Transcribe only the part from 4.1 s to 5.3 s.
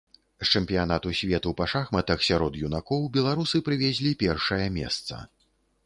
першае месца.